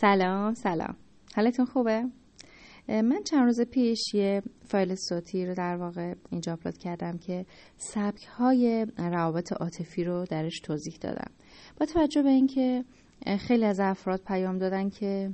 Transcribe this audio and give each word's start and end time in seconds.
سلام 0.00 0.54
سلام 0.54 0.96
حالتون 1.36 1.66
خوبه؟ 1.66 2.04
من 2.88 3.22
چند 3.24 3.44
روز 3.44 3.60
پیش 3.60 4.14
یه 4.14 4.42
فایل 4.64 4.94
صوتی 4.94 5.46
رو 5.46 5.54
در 5.54 5.76
واقع 5.76 6.14
اینجا 6.30 6.52
اپلود 6.52 6.78
کردم 6.78 7.18
که 7.18 7.46
سبک 7.76 8.24
های 8.24 8.86
روابط 8.98 9.52
عاطفی 9.52 10.04
رو 10.04 10.24
درش 10.24 10.60
توضیح 10.60 10.96
دادم 11.00 11.30
با 11.80 11.86
توجه 11.86 12.22
به 12.22 12.28
اینکه 12.28 12.84
خیلی 13.38 13.64
از 13.64 13.80
افراد 13.80 14.20
پیام 14.26 14.58
دادن 14.58 14.88
که 14.88 15.30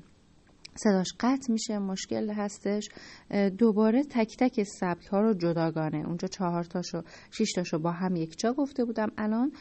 صداش 0.74 1.12
قطع 1.20 1.52
میشه 1.52 1.78
مشکل 1.78 2.30
هستش. 2.30 2.88
دوباره 3.58 4.02
تک 4.04 4.36
تک 4.38 4.62
سبک 4.62 5.06
ها 5.06 5.20
رو 5.20 5.34
جداگانه. 5.34 6.06
اونجا 6.06 6.28
چهار 6.28 6.64
تاشو 6.64 7.02
شش 7.30 7.52
تاشو 7.52 7.78
با 7.78 7.90
هم 7.90 8.16
یک 8.16 8.38
جا 8.38 8.52
گفته 8.52 8.84
بودم. 8.84 9.08
الان 9.18 9.52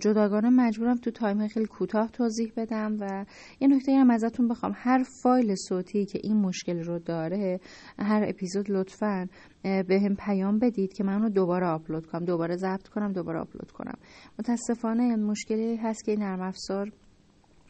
جداگانه 0.00 0.50
مجبورم 0.50 0.96
تو 0.96 1.10
time 1.10 1.48
خیلی 1.48 1.66
کوتاه 1.66 2.08
توضیح 2.08 2.52
بدم 2.56 2.96
و 3.00 3.24
یه 3.60 3.68
نکته 3.68 3.96
هم 3.96 4.10
ازتون 4.10 4.48
بخوام. 4.48 4.72
هر 4.76 5.04
فایل 5.22 5.54
صوتی 5.68 6.04
که 6.04 6.20
این 6.22 6.36
مشکل 6.36 6.82
رو 6.82 6.98
داره 6.98 7.60
هر 7.98 8.24
اپیزود 8.28 8.70
لطفا 8.70 9.28
بهم 9.62 10.16
پیام 10.16 10.58
بدید 10.58 10.92
که 10.92 11.04
من 11.04 11.22
رو 11.22 11.28
دوباره 11.28 11.66
آپلود 11.66 12.06
کنم. 12.06 12.24
دوباره 12.24 12.56
ضبط 12.56 12.88
کنم 12.88 13.12
دوباره 13.12 13.40
آپلود 13.40 13.70
کنم. 13.70 13.98
متاسفانه 14.38 15.16
مشکلی 15.16 15.76
هست 15.76 16.04
که 16.04 16.16
نرم 16.16 16.40
افزار 16.40 16.92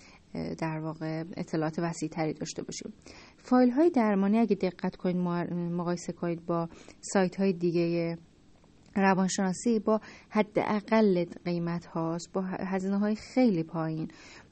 در 0.58 0.78
واقع 0.78 1.24
اطلاعات 1.36 1.78
وسیع 1.78 2.08
تری 2.08 2.32
داشته 2.32 2.62
باشیم. 2.62 2.92
فایل 3.36 3.70
های 3.70 3.90
درمانی 3.90 4.38
اگه 4.38 4.56
دقت 4.56 4.96
کنید 4.96 5.16
مقایسه 5.52 6.12
کنید 6.12 6.46
با 6.46 6.68
سایت 7.00 7.36
های 7.36 7.52
دیگه 7.52 8.18
روانشناسی 8.98 9.78
با 9.78 10.00
حداقل 10.30 11.24
قیمت 11.44 11.86
هاست 11.86 12.32
با 12.32 12.42
هزینه 12.42 12.98
های 12.98 13.16
خیلی 13.16 13.62
پایین. 13.62 14.08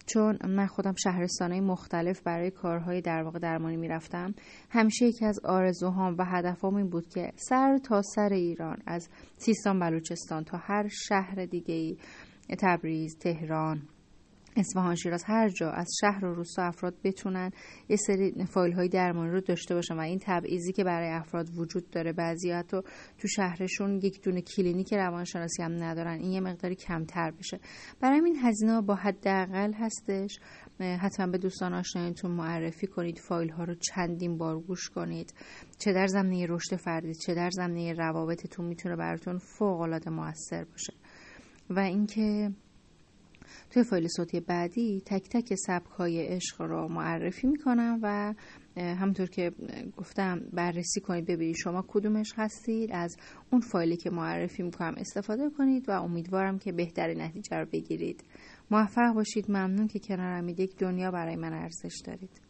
چون 0.06 0.38
من 0.48 0.66
خودم 0.66 0.94
شهرستانهای 0.94 1.60
مختلف 1.60 2.20
برای 2.20 2.50
کارهای 2.50 3.00
در 3.00 3.22
واقع 3.22 3.38
درمانی 3.38 3.76
می‌رفتم. 3.76 4.34
همیشه 4.70 5.06
یکی 5.06 5.24
از 5.24 5.40
آرزوهام 5.44 6.14
و 6.18 6.24
هدفام 6.24 6.74
این 6.74 6.88
بود 6.88 7.08
که 7.08 7.32
سر 7.36 7.78
تا 7.78 8.02
سر 8.02 8.32
ایران 8.32 8.76
از 8.86 9.08
سیستان 9.36 9.80
بلوچستان 9.80 10.44
تا 10.44 10.58
هر 10.58 10.88
شهر 10.88 11.44
دیگه 11.44 11.74
ای 11.74 11.96
تبریز 12.58 13.18
تهران 13.18 13.82
اصفهان 14.56 14.94
شیراز 14.94 15.24
هر 15.26 15.48
جا 15.48 15.70
از 15.70 15.88
شهر 16.00 16.24
و 16.24 16.34
روستا 16.34 16.62
افراد 16.62 16.94
بتونن 17.04 17.50
یه 17.88 17.96
سری 17.96 18.44
فایل 18.44 18.72
های 18.72 18.88
درمانی 18.88 19.30
رو 19.30 19.40
داشته 19.40 19.74
باشن 19.74 19.94
و 19.94 20.00
این 20.00 20.18
تبعیضی 20.22 20.72
که 20.72 20.84
برای 20.84 21.10
افراد 21.10 21.50
وجود 21.56 21.90
داره 21.90 22.12
بعضی 22.12 22.50
حتی 22.50 22.76
تو 23.18 23.28
شهرشون 23.28 24.00
یک 24.02 24.22
دونه 24.22 24.42
کلینیک 24.42 24.94
روانشناسی 24.94 25.62
هم 25.62 25.82
ندارن 25.84 26.20
این 26.20 26.32
یه 26.32 26.40
مقداری 26.40 26.74
کمتر 26.74 27.30
بشه. 27.30 27.60
برای 28.00 28.20
این 28.24 28.36
هزینه 28.42 28.80
با 28.80 28.94
حداقل 28.94 29.72
هستش. 29.72 30.38
حتما 30.80 31.26
به 31.26 31.38
دوستان 31.38 31.74
آشنایتون 31.74 32.30
معرفی 32.30 32.86
کنید 32.86 33.18
فایل 33.18 33.50
ها 33.50 33.64
رو 33.64 33.74
چندین 33.74 34.38
بار 34.38 34.60
گوش 34.60 34.88
کنید. 34.88 35.34
چه 35.78 35.92
در 35.92 36.06
زمینه 36.06 36.46
رشد 36.48 36.76
فردی 36.76 37.14
چه 37.14 37.34
در 37.34 37.50
زمینه 37.50 37.92
روابطتون 37.92 38.66
می‌تونه 38.66 38.96
براتون 38.96 39.38
فوق 39.38 39.80
العاده 39.80 40.10
موثر 40.10 40.64
باشه. 40.64 40.92
و 41.70 41.78
اینکه 41.78 42.50
توی 43.70 43.82
فایل 43.82 44.08
صوتی 44.08 44.40
بعدی 44.40 45.02
تک 45.06 45.28
تک 45.28 45.54
سبک 45.54 45.90
های 45.90 46.26
عشق 46.26 46.62
رو 46.62 46.88
معرفی 46.88 47.46
می‌کنم 47.46 47.98
و 48.02 48.34
همطور 48.76 49.26
که 49.26 49.52
گفتم 49.96 50.40
بررسی 50.52 51.00
کنید 51.00 51.26
ببینید 51.26 51.56
شما 51.56 51.84
کدومش 51.88 52.32
هستید. 52.36 52.90
از 52.92 53.16
اون 53.52 53.60
فایلی 53.60 53.96
که 53.96 54.10
معرفی 54.10 54.62
می‌کنم 54.62 54.94
استفاده 54.96 55.50
کنید 55.50 55.88
و 55.88 55.92
امیدوارم 55.92 56.58
که 56.58 56.72
بهترین 56.72 57.20
نتیجه 57.20 57.56
رو 57.56 57.66
بگیرید. 57.72 58.24
موفق 58.70 59.14
باشید. 59.14 59.50
ممنون 59.50 59.86
که 59.88 59.98
کنارم 59.98 60.48
یک 60.48 60.76
دنیا 60.76 61.10
برای 61.10 61.36
من 61.36 61.52
ارزش 61.52 62.00
دارید. 62.04 62.45